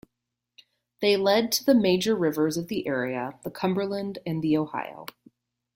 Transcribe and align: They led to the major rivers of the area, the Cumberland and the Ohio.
They 0.99 1.15
led 1.15 1.51
to 1.51 1.63
the 1.63 1.75
major 1.75 2.15
rivers 2.15 2.57
of 2.57 2.69
the 2.69 2.87
area, 2.87 3.39
the 3.43 3.51
Cumberland 3.51 4.17
and 4.25 4.41
the 4.41 4.57
Ohio. 4.57 5.05